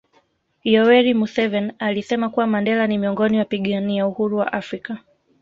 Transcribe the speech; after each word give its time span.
Yoweri 0.63 1.13
Museveni 1.13 1.73
alisema 1.79 2.29
kuwa 2.29 2.47
Mandela 2.47 2.87
ni 2.87 2.97
miongoni 2.97 3.37
wapigania 3.37 4.07
uhuru 4.07 4.37
wa 4.37 4.53
afrika 4.53 4.97